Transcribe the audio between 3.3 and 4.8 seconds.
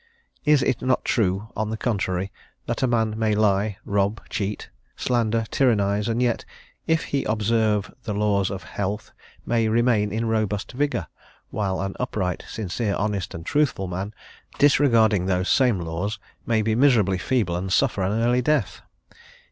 lie, rob, cheat,